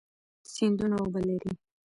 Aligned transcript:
سیندونه 0.51 0.95
اوبه 1.01 1.21
لري. 1.27 1.51